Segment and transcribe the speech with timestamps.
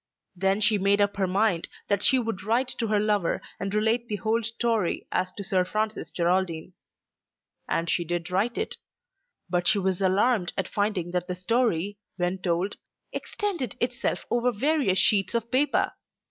[0.35, 4.07] Then she made up her mind that she would write to her lover and relate
[4.07, 6.73] the whole story as to Sir Francis Geraldine.
[7.69, 8.77] And she did write it;
[9.47, 12.77] but she was alarmed at finding that the story, when told,
[13.13, 15.91] extended itself over various sheets of paper.